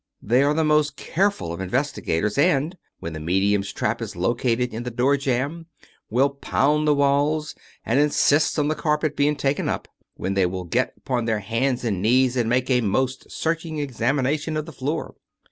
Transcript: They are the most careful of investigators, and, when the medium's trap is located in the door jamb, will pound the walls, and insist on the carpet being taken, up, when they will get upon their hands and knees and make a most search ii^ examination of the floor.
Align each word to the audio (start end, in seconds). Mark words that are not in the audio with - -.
They 0.19 0.41
are 0.41 0.55
the 0.55 0.63
most 0.63 0.95
careful 0.97 1.53
of 1.53 1.61
investigators, 1.61 2.35
and, 2.35 2.75
when 2.97 3.13
the 3.13 3.19
medium's 3.19 3.71
trap 3.71 4.01
is 4.01 4.15
located 4.15 4.73
in 4.73 4.81
the 4.81 4.89
door 4.89 5.15
jamb, 5.15 5.67
will 6.09 6.31
pound 6.31 6.87
the 6.87 6.95
walls, 6.95 7.53
and 7.85 7.99
insist 7.99 8.57
on 8.57 8.67
the 8.67 8.73
carpet 8.73 9.15
being 9.15 9.35
taken, 9.35 9.69
up, 9.69 9.87
when 10.15 10.33
they 10.33 10.47
will 10.47 10.63
get 10.65 10.95
upon 10.97 11.25
their 11.25 11.41
hands 11.41 11.83
and 11.83 12.01
knees 12.01 12.35
and 12.35 12.49
make 12.49 12.71
a 12.71 12.81
most 12.81 13.29
search 13.29 13.63
ii^ 13.63 13.79
examination 13.79 14.57
of 14.57 14.65
the 14.65 14.73
floor. 14.73 15.13